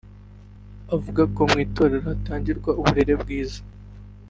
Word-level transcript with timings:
Avuga 0.95 1.21
ko 1.35 1.41
mu 1.51 1.57
itorero 1.65 2.03
hatangirwa 2.09 2.69
uburere 2.79 3.13
bwiza 3.21 3.59